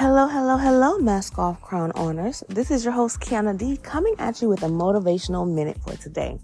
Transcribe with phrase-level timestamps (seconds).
[0.00, 2.44] Hello, hello, hello, Mask Off Crown Owners.
[2.48, 6.38] This is your host, Kianna D, coming at you with a motivational minute for today.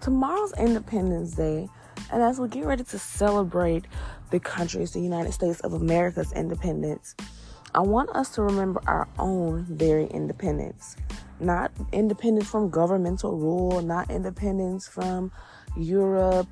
[0.00, 1.68] Tomorrow's Independence Day,
[2.10, 3.84] and as we get ready to celebrate
[4.30, 7.14] the country's, the United States of America's independence,
[7.74, 10.96] I want us to remember our own very independence.
[11.38, 15.30] Not independence from governmental rule, not independence from
[15.76, 16.48] Europe,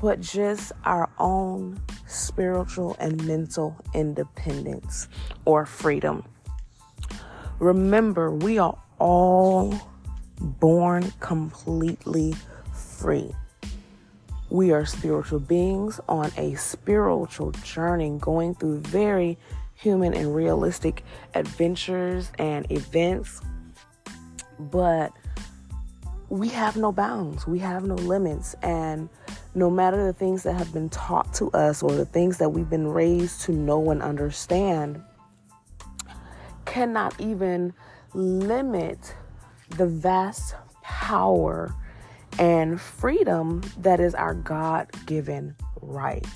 [0.00, 1.78] but just our own
[2.12, 5.08] spiritual and mental independence
[5.44, 6.24] or freedom.
[7.58, 9.74] Remember, we are all
[10.40, 12.34] born completely
[12.72, 13.34] free.
[14.50, 19.38] We are spiritual beings on a spiritual journey going through very
[19.74, 21.04] human and realistic
[21.34, 23.40] adventures and events.
[24.58, 25.12] But
[26.28, 28.54] we have no bounds, we have no limits.
[28.62, 29.08] And
[29.54, 32.70] no matter the things that have been taught to us or the things that we've
[32.70, 35.02] been raised to know and understand,
[36.64, 37.72] cannot even
[38.14, 39.14] limit
[39.70, 41.74] the vast power
[42.38, 46.26] and freedom that is our God given right.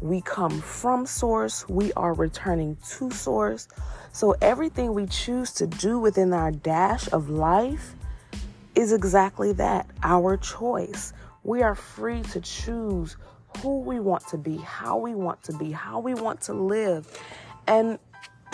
[0.00, 3.68] We come from Source, we are returning to Source.
[4.12, 7.94] So everything we choose to do within our dash of life
[8.74, 11.12] is exactly that our choice.
[11.48, 13.16] We are free to choose
[13.62, 17.08] who we want to be, how we want to be, how we want to live.
[17.66, 17.98] And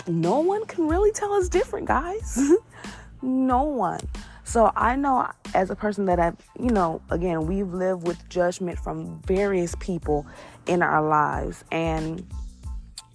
[0.07, 2.41] no one can really tell us different, guys.
[3.21, 3.99] no one.
[4.45, 8.79] So I know as a person that I've, you know, again, we've lived with judgment
[8.79, 10.25] from various people
[10.65, 11.65] in our lives.
[11.73, 12.25] And,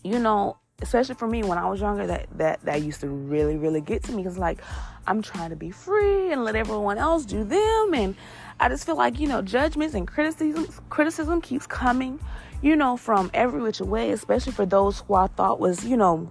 [0.04, 3.56] you know, especially for me when I was younger, that that that used to really,
[3.56, 4.24] really get to me.
[4.24, 4.60] Cause like
[5.06, 8.14] I'm trying to be free and let everyone else do them and
[8.62, 12.20] I just feel like, you know, judgments and criticism criticism keeps coming,
[12.60, 16.30] you know, from every which way, especially for those who I thought was, you know,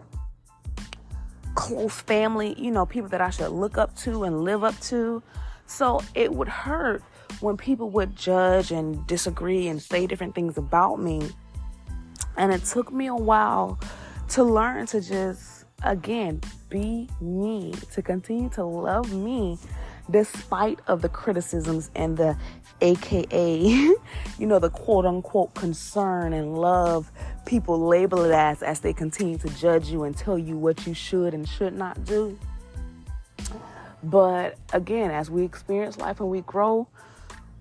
[1.56, 5.23] close family, you know, people that I should look up to and live up to.
[5.66, 7.03] So it would hurt
[7.40, 11.31] when people would judge and disagree and say different things about me.
[12.38, 13.79] And it took me a while
[14.29, 19.57] to learn to just, again, be me, to continue to love me
[20.09, 22.36] despite of the criticisms and the
[22.81, 23.59] aka
[24.40, 27.12] you know the quote unquote concern and love
[27.46, 30.94] people label it as as they continue to judge you and tell you what you
[30.94, 32.38] should and should not do.
[34.03, 36.88] But again as we experience life and we grow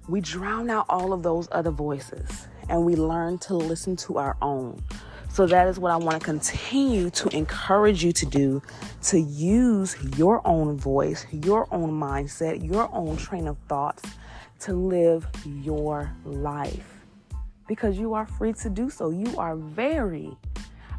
[0.08, 4.36] we drown out all of those other voices and we learn to listen to our
[4.40, 4.82] own
[5.38, 8.60] so that is what I want to continue to encourage you to do
[9.02, 14.02] to use your own voice, your own mindset, your own train of thoughts
[14.58, 17.04] to live your life.
[17.68, 19.10] Because you are free to do so.
[19.10, 20.36] You are very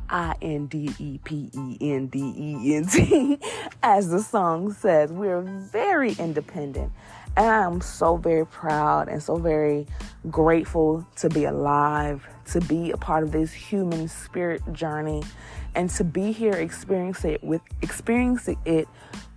[0.09, 3.40] I N D E P E N D E N T,
[3.84, 5.12] as the song says.
[5.12, 6.92] We're very independent.
[7.38, 9.86] And I'm so very proud and so very
[10.30, 15.24] grateful to be alive, to be a part of this human spirit journey,
[15.75, 18.88] and to be here experiencing it with experiencing it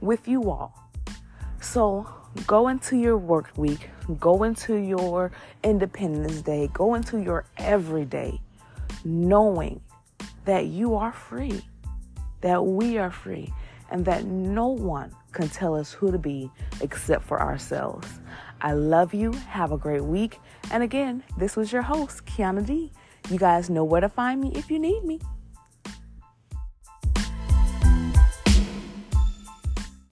[0.00, 0.75] with you all.
[1.61, 2.06] So
[2.47, 5.31] go into your work week, go into your
[5.62, 8.41] Independence Day, go into your everyday,
[9.05, 9.81] knowing
[10.44, 11.62] that you are free,
[12.41, 13.53] that we are free,
[13.91, 18.08] and that no one can tell us who to be except for ourselves.
[18.60, 19.32] I love you.
[19.32, 20.38] Have a great week.
[20.70, 22.92] And again, this was your host, Kianna D.
[23.31, 25.20] You guys know where to find me if you need me.